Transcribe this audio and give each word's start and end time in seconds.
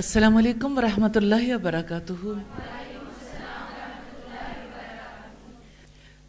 السلام 0.00 0.36
علیکم 0.36 0.76
ورحمۃ 0.76 1.16
اللہ 1.16 1.42
وبرکاتہ 1.54 2.12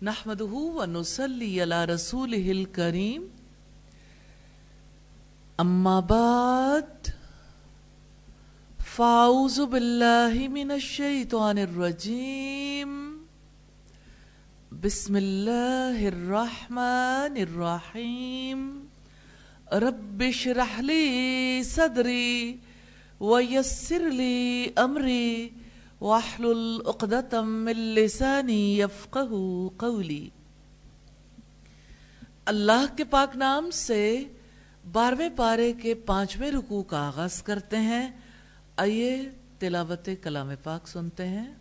نحمده 0.07 0.63
ونصلي 0.79 1.47
على 1.65 1.77
رسوله 1.91 2.55
الكريم 2.55 3.21
اما 5.65 5.93
بعد 6.09 7.11
فاعوذ 8.97 9.61
بالله 9.75 10.49
من 10.57 10.75
الشيطان 10.79 11.63
الرجيم 11.63 12.91
بسم 14.89 15.21
الله 15.23 16.11
الرحمن 16.11 17.41
الرحيم 17.47 18.67
رب 19.87 20.27
اشرح 20.29 20.77
لي 20.91 21.01
صدري 21.71 22.37
ويسر 23.23 23.99
لي 23.99 24.67
امري 24.75 25.49
واحلل 26.01 26.77
عقدة 26.85 27.41
من 27.41 27.75
لساني 27.75 28.81
يفقه 28.81 29.35
قولي۔ 29.77 30.29
اللہ 32.45 32.85
کے 32.97 33.03
پاک 33.03 33.35
نام 33.35 33.71
سے 33.71 34.23
بارہویں 34.91 35.29
پارے 35.35 35.73
کے 35.73 35.93
پانچویں 35.93 36.51
رکوع 36.51 36.83
کا 36.83 37.07
آغاز 37.07 37.43
کرتے 37.43 37.77
ہیں۔ 37.77 38.11
آئیے 38.77 39.29
تلاوت 39.59 40.09
کلام 40.21 40.49
پاک 40.63 40.87
سنتے 40.87 41.27
ہیں۔ 41.27 41.53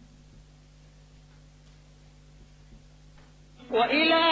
وإلى 3.71 4.32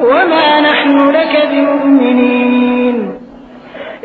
وما 0.00 0.60
نحن 0.60 1.10
لك 1.10 1.48
بمؤمنين 1.52 3.12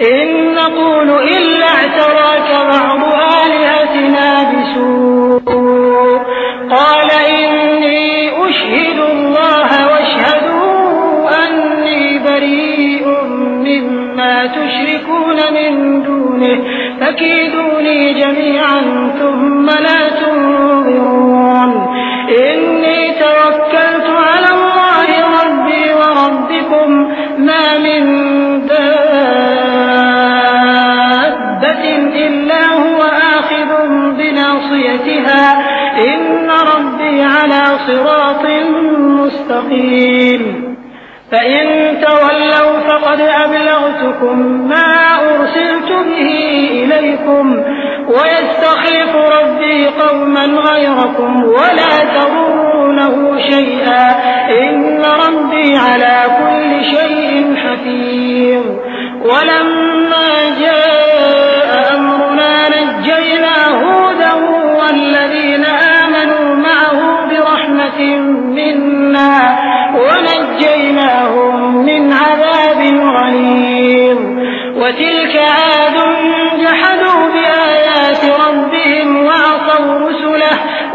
إن 0.02 0.54
نقول 0.56 1.10
إلا 1.10 1.66
اعتراك 1.66 2.50
بعض 2.68 3.00
آلهتنا 3.46 4.52
بسوء 4.52 5.42
قال 6.70 7.10
إني 7.12 8.30
أشهد 8.50 9.00
الله 9.12 9.88
واشهدوا 9.92 11.30
أني 11.46 12.20
بريء 12.20 13.06
مما 13.68 14.46
تشركون 14.48 15.38
من 15.54 16.04
دونه 16.04 16.58
فكيدوني 17.02 18.14
جميعا 18.14 18.82
ثم 19.20 19.66
لا 19.66 20.10
تنظرون 20.10 21.31
صراط 37.88 38.46
مستقيم. 38.98 40.72
فإن 41.32 41.66
تولوا 42.02 42.80
فقد 42.88 43.22
أبلغتكم 43.22 44.68
ما 44.70 45.16
أرسلت 45.16 45.92
به 45.92 46.34
إليكم 46.72 47.64
ويستخلف 48.08 49.16
ربي 49.16 49.88
قوما 49.88 50.46
غيركم 50.46 51.44
ولا 51.44 52.20
تضرونه 52.20 53.38
شيئا. 53.50 54.10
إن 54.50 55.02
ربي 55.02 55.76
على 55.76 56.24
كل 56.28 56.86
شيء 56.86 57.56
حفيظ. 57.56 58.64
ولما 59.22 60.30
جاء 60.62 60.91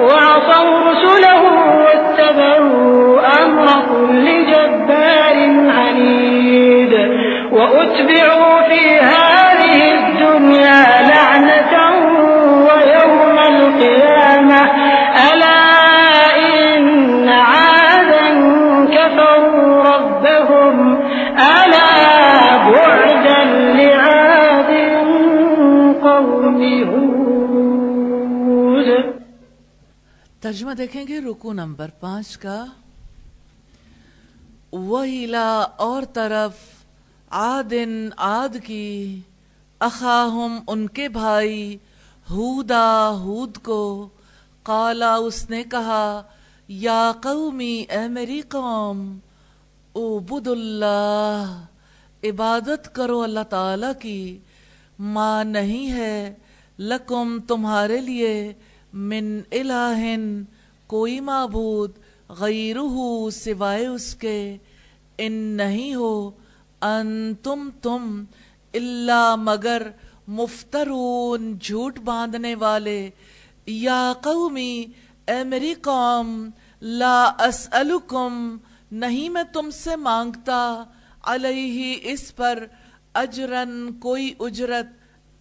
وعصوا 0.00 0.90
رسله 0.90 1.42
واتبعوا 1.84 3.20
أمر 3.44 3.66
كل 3.66 4.46
جبار 4.46 5.36
عنيد. 5.78 6.94
وأتبعوا 7.52 8.65
ترجمہ 30.56 30.72
دیکھیں 30.72 31.04
گے 31.08 31.20
رکو 31.20 31.52
نمبر 31.52 31.90
پانچ 32.00 32.36
کا۔ 32.36 32.64
وہیلا 34.72 35.66
اور 35.76 36.02
طرف 36.12 36.52
آدن 37.30 38.08
آد 38.16 38.56
کی، 38.64 39.20
اخاہم 39.78 40.58
ان 40.68 40.86
کے 40.86 41.08
بھائی، 41.08 41.78
ہودا 42.30 43.08
ہود 43.10 43.58
کو۔ 43.58 44.08
قالا 44.62 45.14
اس 45.14 45.50
نے 45.50 45.62
کہا، 45.62 46.22
یا 46.68 47.12
قومی 47.22 47.84
اے 47.88 48.08
میری 48.08 48.40
قوم 48.40 49.18
عبد 49.94 50.48
اللہ 50.48 51.64
عبادت 52.24 52.94
کرو 52.94 53.22
اللہ 53.22 53.44
تعالی 53.50 54.00
کی۔ 54.00 54.38
ماں 54.98 55.44
نہیں 55.44 55.92
ہے 55.92 56.34
لکم 56.78 57.38
تمہارے 57.48 58.00
لیے 58.00 58.52
من 58.96 59.40
الہن، 59.50 60.44
کوئی 60.86 61.20
معبود 61.20 61.92
غیرہ 62.28 63.30
سوائے 63.30 63.86
اس 63.86 64.14
کے، 64.14 64.56
ان 65.18 65.32
نہیں 65.32 65.94
ہو 65.94 66.30
ان 66.80 67.34
تم 67.42 67.68
تم 67.82 68.24
اللہ 68.74 69.34
مگر 69.38 69.82
مفترون 70.28 71.58
جھوٹ 71.58 71.98
باندھنے 71.98 72.54
والے۔ 72.54 73.10
یا 73.66 74.12
قومی، 74.22 74.84
اے 75.26 75.44
میری 75.44 75.74
قوم، 75.74 76.50
لا 76.82 77.32
اسألکم، 77.38 78.56
نہیں 78.92 79.28
میں 79.28 79.42
تم 79.52 79.70
سے 79.70 79.96
مانگتا، 79.96 80.84
علیہ 81.22 81.96
اس 82.02 82.36
پر 82.36 82.66
اجرن 83.14 83.92
کوئی 84.00 84.34
اجرت 84.40 84.86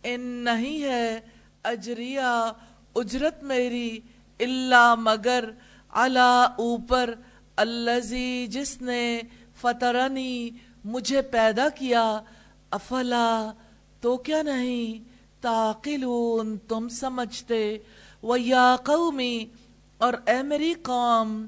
ان 0.03 0.21
نہیں 0.21 0.83
ہے 0.83 1.19
اجریہ 1.63 2.51
اجرت 2.95 3.43
میری 3.43 3.99
اللہ 4.39 4.95
مگر 4.97 5.49
علا 5.89 6.43
اوپر 6.43 7.13
الذی 7.55 8.47
جس 8.47 8.81
نے 8.81 9.21
فطرنی 9.61 10.49
مجھے 10.85 11.21
پیدا 11.21 11.69
کیا، 11.69 12.21
افلا 12.71 13.51
تو 14.01 14.17
کیا 14.17 14.41
نہیں؟ 14.41 15.03
تاقلون، 15.41 16.57
تم 16.57 16.89
سمجھتے 16.89 17.77
و 18.23 18.37
یا 18.37 18.75
قومی، 18.83 19.45
اور 19.97 20.13
اے 20.25 20.41
میری 20.43 20.73
قوم، 20.73 21.47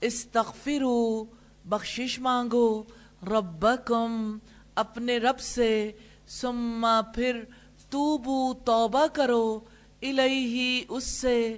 استغفرو، 0.00 1.24
بخشش 1.64 2.18
مانگو 2.18 2.82
ربکم 3.22 4.38
اپنے 4.74 5.18
رب 5.18 5.40
سے 5.40 5.92
سما 6.28 7.00
پھر 7.14 7.40
توبو، 7.90 8.54
توبہ 8.54 9.06
کرو۔ 9.06 9.60
الہی 10.04 10.84
اس 10.88 11.04
سے 11.04 11.56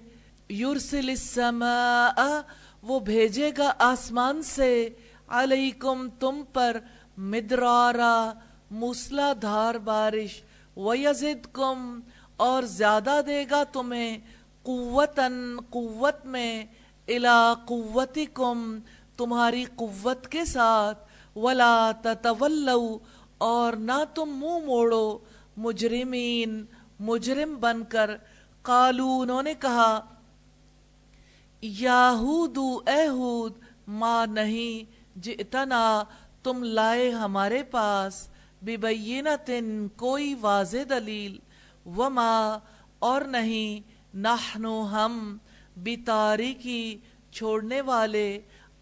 یورسل 0.48 1.08
السماء، 1.08 2.40
وہ 2.82 3.00
بھیجے 3.00 3.50
گا 3.58 3.72
آسمان 3.78 4.42
سے۔ 4.42 4.88
علیکم، 5.28 6.08
تم 6.20 6.42
پر 6.52 6.76
مدرارا، 7.16 8.32
موسلا 8.70 9.32
دھار 9.42 9.74
بارش۔ 9.74 10.42
ویزدکم، 10.76 12.00
اور 12.36 12.62
زیادہ 12.62 13.20
دے 13.26 13.44
گا 13.50 13.64
تمہیں 13.64 14.18
قوتاً 14.62 15.56
قوت 15.70 16.26
میں۔ 16.26 16.64
الا 17.08 17.54
قوتکم، 17.64 18.78
تمہاری 19.16 19.64
قوت 19.76 20.28
کے 20.28 20.44
ساتھ۔ 20.44 21.08
ولا 21.38 21.90
تتولو 22.02 22.98
اور 23.38 23.72
نہ 23.72 24.04
تم 24.14 24.28
منہ 24.28 24.66
موڑو۔ 24.66 25.18
مجرمین، 25.56 26.64
مجرم 27.00 27.56
بن 27.60 27.84
کر۔ 27.84 28.10
قالو، 28.66 29.08
انہوں 29.20 29.42
نے 29.42 29.54
کہا، 29.54 30.00
یاہودو 31.62 32.68
اے 32.86 33.06
ہود، 33.08 33.52
ما 33.88 34.24
نہیں، 34.24 34.92
جئتنا، 35.18 35.82
تم 36.42 36.62
لائے 36.62 37.10
ہمارے 37.10 37.62
پاس، 37.62 38.28
ببینتن، 38.62 39.86
کوئی 39.96 40.34
واضح 40.40 40.84
دلیل، 40.90 41.38
وما، 41.96 42.58
اور 42.98 43.22
نہیں، 43.22 43.80
نحنو 44.16 44.80
ہم 44.82 45.36
بتاری 45.76 46.52
کی 46.54 46.98
چھوڑنے 47.32 47.80
والے 47.80 48.26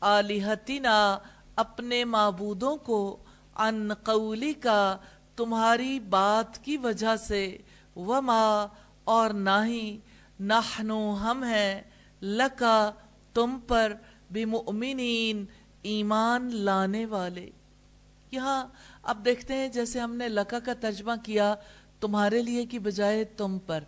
آلیہتنا 0.00 0.96
اپنے 1.56 2.04
معبودوں 2.04 2.76
کو 2.76 3.00
ان 3.56 3.88
قولی 4.04 4.52
کا 4.52 4.96
تمہاری 5.36 5.98
بات 6.00 6.64
کی 6.64 6.76
وجہ 6.76 7.16
سے، 7.16 7.46
وما 7.96 8.44
اور 9.04 9.30
نہ 9.30 9.64
ہی 9.66 9.98
نحنو 10.40 11.16
ہم 11.20 11.44
ہیں، 11.44 11.80
لکا 12.22 12.90
تم 13.34 13.58
پر 13.66 13.92
بمؤمنین 14.30 15.44
ایمان 15.82 16.54
لانے 16.54 17.06
والے۔ 17.06 17.50
یہاں 18.30 18.66
اب 19.02 19.24
دیکھتے 19.24 19.54
ہیں 19.54 19.68
جیسے 19.68 20.00
ہم 20.00 20.14
نے 20.14 20.28
لکا 20.28 20.58
کا 20.58 20.74
ترجمہ 20.74 21.12
کیا 21.24 21.54
تمہارے 22.00 22.42
لیے 22.42 22.66
کی 22.66 22.78
بجائے 22.78 23.24
تم 23.24 23.58
پر۔ 23.66 23.84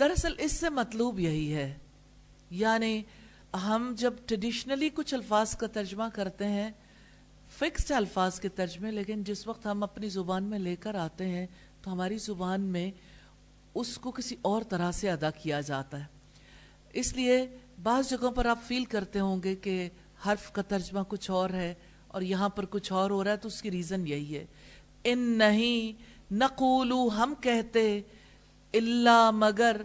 دراصل 0.00 0.34
اس 0.38 0.52
سے 0.52 0.68
مطلوب 0.68 1.20
یہی 1.20 1.54
ہے۔ 1.54 1.78
یعنی 2.50 3.02
ہم 3.54 3.94
جب 3.96 4.14
ٹریڈیشنلی 4.26 4.88
کچھ 4.94 5.14
الفاظ 5.14 5.56
کا 5.56 5.66
ترجمہ 5.66 6.04
کرتے 6.14 6.46
ہیں 6.46 6.70
فکسڈ 7.58 7.92
الفاظ 7.92 8.40
کے 8.40 8.48
ترجمے، 8.48 8.90
لیکن 8.90 9.24
جس 9.24 9.46
وقت 9.46 9.66
ہم 9.66 9.82
اپنی 9.82 10.08
زبان 10.08 10.44
میں 10.44 10.58
لے 10.58 10.76
کر 10.76 10.94
آتے 10.94 11.28
ہیں، 11.28 11.46
تو 11.82 11.92
ہماری 11.92 12.18
زبان 12.18 12.60
میں 12.60 12.90
اس 13.80 13.98
کو 13.98 14.10
کسی 14.10 14.36
اور 14.42 14.62
طرح 14.62 14.92
سے 14.92 15.10
ادا 15.10 15.30
کیا 15.30 15.60
جاتا 15.60 16.00
ہے۔ 16.00 16.04
اس 16.92 17.16
لیے 17.16 17.46
بعض 17.82 18.10
جگہوں 18.10 18.30
پر 18.30 18.46
آپ 18.46 18.58
فیل 18.62 18.84
کرتے 18.84 19.20
ہوں 19.20 19.42
گے 19.42 19.56
کہ 19.56 19.88
حرف 20.26 20.52
کا 20.52 20.62
ترجمہ 20.62 21.00
کچھ 21.08 21.30
اور 21.30 21.50
ہے 21.50 21.74
اور 22.08 22.22
یہاں 22.22 22.48
پر 22.48 22.64
کچھ 22.64 22.92
اور 22.92 23.10
ہو 23.10 23.24
رہا 23.24 23.30
ہے 23.30 23.36
تو 23.36 23.48
اس 23.48 23.62
کی 23.62 23.70
ریزن 23.70 24.06
یہی 24.06 24.36
ہے۔ 24.36 24.46
ان 25.04 25.18
نہیں، 25.18 26.02
نقولو 26.32 27.08
ہم 27.08 27.34
کہتے 27.40 28.00
اللہ 28.74 29.30
مگر 29.34 29.76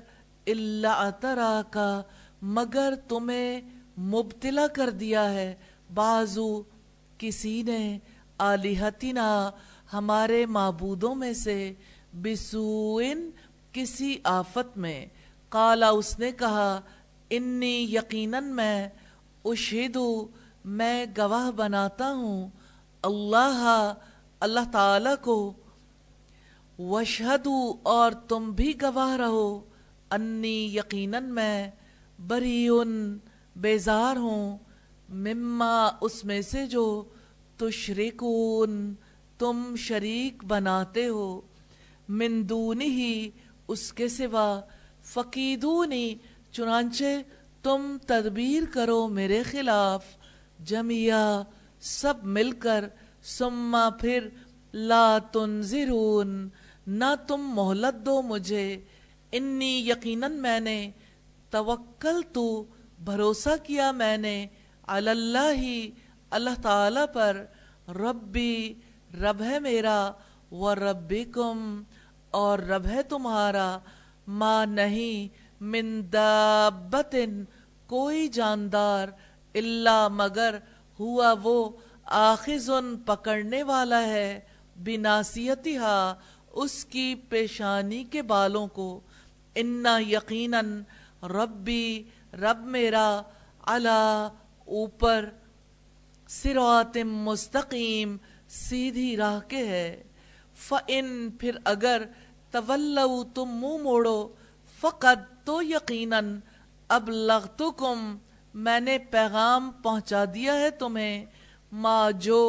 اللہ 0.47 1.09
طرح 1.19 1.61
کا 1.69 2.01
مگر 2.41 2.93
تمہیں 3.07 3.61
مبتلا 3.97 4.67
کر 4.67 4.89
دیا 4.89 5.33
ہے۔ 5.33 5.55
بازو، 5.93 6.61
کسی 7.17 7.63
نے، 7.63 7.99
آلیہتنا، 8.37 9.51
ہمارے 9.93 10.45
معبودوں 10.45 11.15
میں 11.15 11.33
سے، 11.33 11.73
بسوئن 12.13 13.29
کسی 13.75 14.17
آفت 14.23 14.77
میں۔ 14.77 15.05
قالا 15.49 15.89
اس 15.89 16.19
نے 16.19 16.31
کہا 16.31 16.81
انی 17.29 17.95
یقیناً 17.95 18.43
میں 18.43 18.89
اشہدو، 19.45 20.27
میں 20.65 21.05
گواہ 21.17 21.51
بناتا 21.51 22.13
ہوں۔ 22.13 22.49
اللہ 23.01 23.93
اللہ 24.39 24.59
تعالی 24.71 25.09
کو۔ 25.21 25.53
وشہدو 26.79 27.75
اور 27.83 28.11
تم 28.11 28.51
بھی 28.51 28.73
گواہ 28.81 29.15
رہو۔ 29.15 29.61
انی 30.09 30.77
یقیناً 30.77 31.29
میں 31.29 31.71
بریون 32.27 33.17
بیزار 33.55 34.15
ہوں۔ 34.15 34.57
مما، 35.09 35.89
اس 36.01 36.25
میں 36.25 36.41
سے 36.41 36.65
جو 36.65 37.03
تشرکون، 37.57 38.93
تم 39.37 39.75
شریک 39.77 40.45
بناتے 40.45 41.07
ہو۔ 41.07 41.41
مندونی 42.09 42.85
ہی 42.85 43.31
اس 43.67 43.93
کے 43.93 44.07
سوا 44.07 44.61
فقیدونی 45.03 46.15
چنانچہ 46.51 47.13
تم 47.63 47.97
تدبیر 48.07 48.63
کرو 48.73 49.07
میرے 49.07 49.43
خلاف 49.43 50.05
جمیا 50.59 51.43
سب 51.81 52.23
مل 52.23 52.51
کر 52.51 52.85
سما 53.23 53.89
پھر 53.89 54.27
لا 54.73 55.17
تنظرون 55.31 56.49
نہ 56.87 57.13
تم 57.27 57.41
مہلت 57.55 58.05
دو 58.05 58.21
مجھے، 58.21 58.79
انی 59.31 59.73
یقیناً 59.89 60.37
میں 60.39 60.59
نے 60.59 60.91
توکل 61.49 62.21
تو 62.33 62.63
بھروسہ 62.99 63.55
کیا 63.63 63.91
میں 63.91 64.17
نے 64.17 64.35
اللہ 64.87 65.51
ہی 65.57 65.91
اللہ 66.29 66.61
تعالی 66.61 67.05
پر، 67.13 67.45
ربی، 67.87 68.73
رب 69.21 69.41
ہے 69.41 69.59
میرا، 69.59 70.11
و 70.51 70.75
ربکم 70.75 71.83
اور 72.35 72.59
رب 72.59 72.85
ہے 72.85 73.03
تمہارا 73.03 73.77
ماں 74.27 74.65
نہیں 74.65 75.27
من 75.61 76.01
دابتن، 76.13 77.43
کوئی 77.87 78.27
جاندار 78.27 79.07
اللہ 79.55 80.07
مگر 80.11 80.55
ہوا 80.99 81.33
وہ 81.43 81.69
آخذن 82.05 82.95
پکڑنے 83.05 83.63
والا 83.63 84.01
ہے 84.07 84.39
بناسیتہا 84.83 86.15
اس 86.51 86.85
کی 86.85 87.15
پیشانی 87.29 88.03
کے 88.03 88.21
بالوں 88.21 88.67
کو۔ 88.67 88.99
انا 89.55 89.97
یقیناً 90.07 90.83
ربی، 91.23 92.03
رب 92.33 92.65
میرا 92.65 93.21
اللہ 93.65 94.29
اوپر 94.65 95.29
سروات 96.27 96.97
مستقیم، 97.05 98.17
سیدھی 98.49 99.17
راہ 99.17 99.39
کے 99.47 99.67
ہے۔ 99.67 100.03
فَإِن، 100.55 101.29
پھر 101.39 101.57
اگر 101.63 102.01
طلو 102.55 103.23
تم 103.33 103.49
منہ 103.51 103.81
موڑو، 103.83 104.27
فقط 104.79 105.45
تو 105.45 105.61
یقیناً 105.61 106.39
اب 106.89 107.09
لغتکم 107.09 108.17
میں 108.53 108.79
نے 108.79 108.97
پیغام 108.97 109.69
پہنچا 109.83 110.23
دیا 110.33 110.55
ہے 110.55 110.69
تمہیں، 110.71 111.25
ما 111.71 112.09
جو 112.19 112.41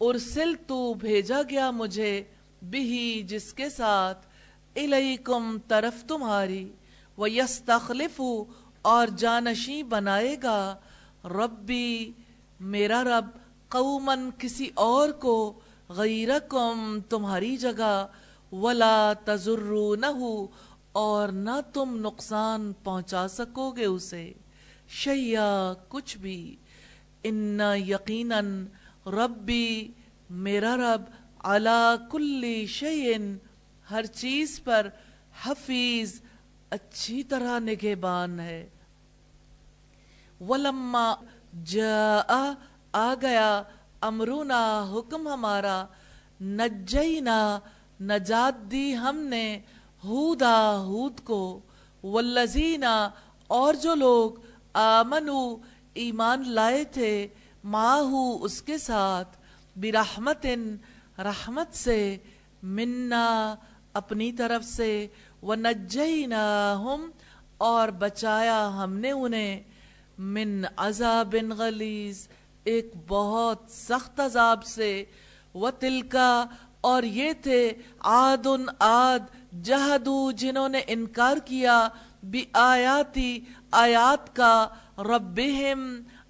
ارسل 0.00 0.54
تو 0.66 0.94
بھیجا 0.94 1.40
گیا 1.50 1.70
مجھے 1.70 2.22
بھی 2.62 3.22
جس 3.28 3.52
کے 3.52 3.68
ساتھ 3.68 4.26
الیکم 4.76 5.56
طرف 5.68 6.04
تمہاری 6.04 6.64
وہ 7.16 7.30
یس 7.30 7.62
اور 8.82 9.08
جانشی 9.16 9.82
بنائے 9.82 10.36
گا، 10.42 10.76
ربی 11.24 12.12
میرا 12.60 13.02
رب 13.04 13.26
قومن 13.68 14.30
کسی 14.38 14.68
اور 14.74 15.08
کو، 15.08 15.36
غیرکم 15.88 16.98
تمہاری 17.08 17.56
جگہ 17.56 18.06
ولا 18.52 19.12
تجرو 19.24 20.46
اور 20.92 21.28
نہ 21.28 21.60
تم 21.72 21.96
نقصان 21.96 22.72
پہنچا 22.84 23.28
سکو 23.28 23.70
گے 23.70 23.84
اسے۔ 23.84 24.32
شیا 24.88 25.72
کچھ 25.88 26.18
بھی۔ 26.18 26.56
ان 27.22 27.60
یقیناً 27.86 28.66
ربی، 29.06 29.92
میرا 30.30 30.76
رب 30.76 31.02
علا 31.44 31.96
کلی 32.10 32.66
شعین 32.66 33.38
ہر 33.90 34.06
چیز 34.06 34.60
پر 34.64 34.88
حفیظ، 35.44 36.20
اچھی 36.70 37.22
طرح 37.22 37.58
نگہبان 37.58 38.40
ہے۔ 38.40 38.68
ولما 40.40 41.14
جاء، 41.64 42.52
آ 42.92 43.14
گیا 43.22 43.62
امرونا 44.00 44.90
حکم 44.92 45.28
ہمارا۔ 45.28 45.86
نجینا 46.40 47.58
نجات 48.02 48.70
دی 48.70 48.96
ہم 48.96 49.16
نے، 49.16 49.58
ہودا، 50.04 50.78
ہود 50.78 51.20
کو۔ 51.24 51.60
والذینا 52.04 53.10
اور 53.46 53.74
جو 53.74 53.94
لوگ 53.94 54.30
آمنو، 54.72 55.56
ایمان 55.94 56.48
لائے 56.48 56.84
تھے 56.84 57.28
ماہو 57.64 58.44
اس 58.44 58.62
کے 58.62 58.78
ساتھ 58.78 59.38
برحمت 59.76 60.46
رحمت 61.18 61.76
سے، 61.76 62.16
منا 62.62 63.54
اپنی 63.92 64.32
طرف 64.32 64.64
سے۔ 64.64 65.06
وَنَجَّيْنَاهُمْ 65.42 67.10
اور 67.58 67.88
بچایا 67.88 68.70
ہم 68.84 68.94
نے 68.94 69.10
انہیں۔ 69.10 69.60
من 70.18 70.62
عذاب 70.76 71.34
غلیظ، 71.58 72.28
ایک 72.64 72.92
بہت 73.08 73.58
سخت 73.68 74.20
عذاب 74.20 74.64
سے۔ 74.64 75.04
و 75.54 75.70
تلکا 75.70 76.44
اور 76.82 77.02
یہ 77.02 77.32
تھے 77.42 77.72
آد 77.98 78.46
ان 78.46 78.64
آد 78.78 79.30
جہدو 79.62 80.30
جنہوں 80.30 80.68
نے 80.68 80.80
انکار 80.86 81.36
کیا 81.44 81.88
بھی 82.22 82.44
آیاتی، 82.52 83.38
آیات 83.70 84.34
کا، 84.36 84.66
ربہم، 84.98 85.82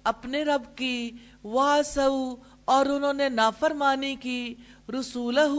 اپنے 0.03 0.43
رب 0.43 0.77
کی 0.77 1.11
واسو 1.43 2.35
اور 2.65 2.85
انہوں 2.85 3.13
نے 3.13 3.29
نافرمانی 3.29 4.15
کی 4.15 4.55
رسولہ 4.99 5.49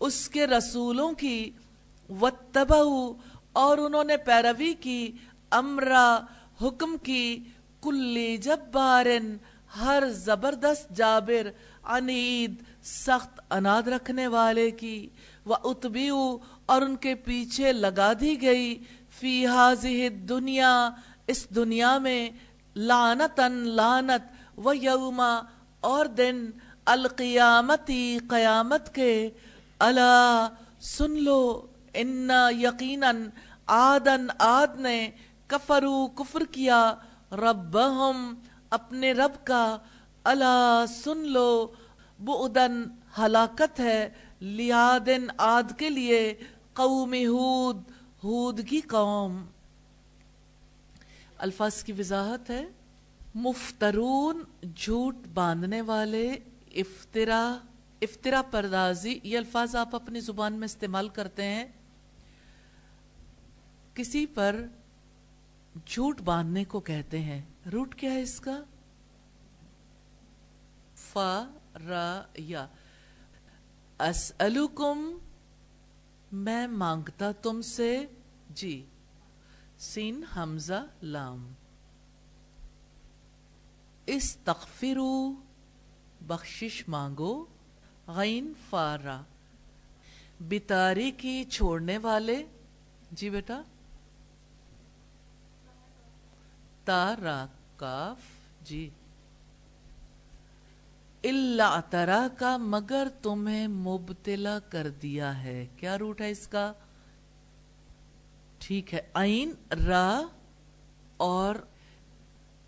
اس 0.00 0.28
کے 0.28 0.46
رسولوں 0.46 1.12
کی 1.12 1.50
وتبہو 2.10 3.12
اور 3.52 3.78
انہوں 3.78 4.04
نے 4.04 4.16
پیروی 4.16 4.72
کی، 4.74 5.10
امرا، 5.50 6.18
حکم 6.62 6.96
کی، 7.02 7.38
کلی 7.82 8.36
جبارن، 8.36 9.36
ہر 9.80 10.02
زبردست 10.14 10.90
جابر 10.90 11.50
انید، 11.84 12.62
سخت 12.82 13.40
اناد 13.50 13.88
رکھنے 13.88 14.26
والے 14.26 14.70
کی۔ 14.70 15.08
وہ 15.44 15.56
اتبیو 15.64 16.38
اور 16.66 16.82
ان 16.82 16.96
کے 16.96 17.14
پیچھے 17.14 17.72
لگا 17.72 18.12
دی 18.20 18.42
گئی۔ 18.42 18.78
فی 19.20 19.46
حاضح 19.46 20.08
دنیا 20.28 20.90
اس 21.26 21.50
دنیا 21.50 21.98
میں 21.98 22.30
لانتن 22.76 23.52
لانت 23.52 24.58
و 24.58 24.74
یوما 24.74 25.40
اور 25.80 26.06
دن 26.06 26.50
القیامتی 26.86 28.18
قیامت 28.28 28.94
کے۔ 28.94 29.30
اللہ 29.78 30.48
سن 30.80 31.24
لو 31.24 31.66
ان 31.94 32.30
یقیناً 32.58 33.28
آدن 33.66 34.26
آد 34.38 34.80
نے 34.80 35.10
کفرو 35.46 36.06
کفر 36.06 36.42
کیا۔ 36.50 36.94
ربہم 37.32 38.34
اپنے 38.70 39.12
رب 39.12 39.46
کا 39.46 39.78
اللہ 40.24 40.84
سن 40.88 41.18
لو 41.18 41.72
بعدن 42.24 42.84
ہلاکت 43.18 43.80
ہے 43.80 44.08
لیادن 44.40 45.26
آد 45.36 45.78
کے 45.78 45.90
لیے 45.90 46.34
قوم 46.72 47.12
ہود 47.12 47.82
ہود 48.24 48.68
کی 48.68 48.80
قوم۔ 48.80 49.44
الفاظ 51.38 51.84
کی 51.84 51.92
وضاحت 51.92 52.50
ہے، 52.50 52.64
مفترون 53.34 54.42
جھوٹ 54.76 55.16
باندھنے 55.34 55.80
والے 55.80 56.36
افطرا 56.74 57.58
افطرا 58.02 58.42
پردازی، 58.42 59.20
یہ 59.22 59.38
الفاظ 59.38 59.76
آپ 59.76 59.94
اپنی 59.94 60.20
زبان 60.20 60.52
میں 60.52 60.64
استعمال 60.64 61.08
کرتے 61.08 61.44
ہیں۔ 61.44 61.64
کسی 63.94 64.26
پر 64.26 64.66
جھوٹ 65.86 66.20
باندھنے 66.20 66.64
کو 66.64 66.80
کہتے 66.80 67.18
ہیں۔ 67.18 67.42
روٹ 67.72 67.94
کیا 67.94 68.12
ہے 68.12 68.22
اس 68.22 68.40
کا؟ 68.40 68.62
یا۔ 72.34 72.66
اسألکم، 73.98 75.18
میں 76.32 76.66
مانگتا 76.66 77.32
تم 77.32 77.62
سے 77.62 78.06
جی۔ 78.50 78.86
سین، 79.78 80.24
حمزہ، 80.36 80.86
لام۔ 81.02 81.52
استغفرو، 84.06 85.34
بخشش 86.26 86.84
مانگو۔ 86.88 87.46
غین، 88.06 88.52
فارا۔ 88.70 89.20
بتاری 90.40 91.10
کی 91.10 91.44
چھوڑنے 91.44 91.98
والے۔ 91.98 92.44
جی 93.12 93.30
بیٹا۔ 93.30 93.62
تارا 96.84 97.46
کاف۔ 97.76 98.18
جی۔ 98.62 98.90
اللہ 101.24 101.80
ترا 101.90 102.28
کا 102.38 102.56
مگر 102.56 103.08
تمہیں 103.22 103.68
مبتلا 103.68 104.58
کر 104.58 104.88
دیا 104.88 105.42
ہے۔ 105.42 105.66
کیا 105.76 105.98
روٹ 105.98 106.20
ہے 106.20 106.30
اس 106.30 106.48
کا؟ 106.48 106.72
ٹھیک 108.58 108.94
ہے۔ 108.94 109.00
آئین 109.14 109.52
را 109.88 110.22
اور 111.16 111.54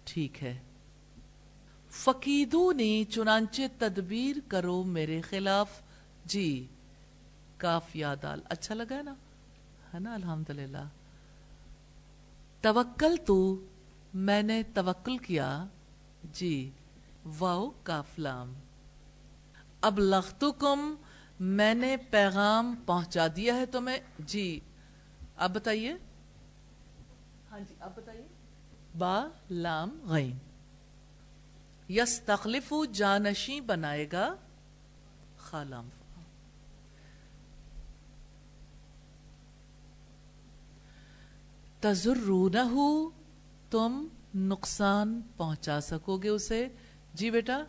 ٹھیک 0.05 0.43
ہے۔ 0.43 0.59
فقیدو 1.91 2.73
نے 2.73 3.05
چنانچہ 3.11 3.63
تدبیر 3.79 4.37
کرو 4.49 4.83
میرے 4.83 5.21
خلاف۔ 5.21 5.71
جی 6.25 6.67
کاف 7.57 7.97
یادال 7.97 8.41
اچھا 8.45 8.75
لگا 8.75 8.97
ہے 8.97 9.03
نا؟ 9.03 9.15
ہے 9.95 9.99
نا؟ 9.99 10.15
الحمدللہ۔ 10.15 10.89
توکل 12.61 13.17
تو 13.27 13.67
میں 14.15 14.43
نے 14.43 14.63
توکل 14.75 15.19
کیا۔ 15.19 15.67
جی۔ 16.33 16.71
واؤ 17.25 17.71
کافلام 17.83 18.55
اب 19.81 19.99
لختکم 19.99 20.95
میں 21.41 21.75
نے 21.75 21.97
پیغام 22.11 22.75
پہنچا 22.87 23.27
دیا 23.37 23.57
ہے 23.57 23.67
تمہیں۔ 23.67 23.99
جی 24.19 24.61
اب 25.37 25.55
بتائیے۔ 25.55 25.95
ہاں 27.51 27.61
جی 27.61 27.75
اب 27.81 27.91
بتائیے۔ 27.97 28.27
با 28.99 29.29
لام 29.51 29.99
غین۔ 30.09 30.39
یس 31.89 32.21
تخلیف 32.21 32.73
جانشی 32.93 33.61
بنائے 33.61 34.07
گا۔ 34.13 34.35
خالام 35.39 35.89
تجرونہ 41.81 42.99
تم 43.71 44.07
نقصان 44.35 45.21
پہنچا 45.37 45.81
سکو 45.81 46.17
گے 46.17 46.29
اسے۔ 46.29 46.69
جی 47.15 47.31
بیٹا۔ 47.31 47.63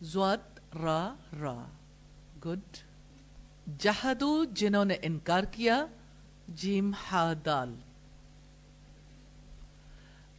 زوات 0.00 0.74
را 0.76 1.14
را۔ 1.40 1.64
گڈ۔ 2.44 2.76
جہدو 3.78 4.44
جنہوں 4.44 4.84
نے 4.84 4.96
انکار 5.02 5.42
کیا، 5.42 5.86
جیم 6.48 6.92
ہا 6.94 7.32
دال۔ 7.44 7.74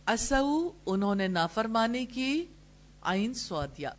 اسو 0.07 0.71
انہوں 0.85 1.15
نے 1.15 1.27
نافرمانی 1.27 2.05
کی، 2.05 2.45
آئین 3.01 3.33
سوادیا۔ 3.33 3.91